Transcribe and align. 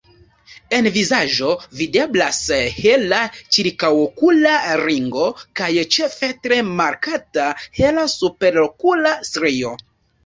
En 0.75 0.87
vizaĝo 0.93 1.49
videblas 1.81 2.39
hela 2.77 3.19
ĉirkaŭokula 3.57 4.55
ringo 4.85 5.27
kaj 5.61 5.71
ĉefe 5.97 6.31
tre 6.47 6.59
markata 6.73 7.49
hela 7.81 8.11
superokula 8.19 9.17
strio. 9.31 9.77